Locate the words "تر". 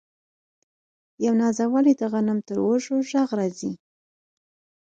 2.47-2.57